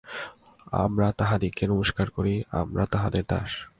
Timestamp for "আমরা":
0.71-1.11, 2.51-2.85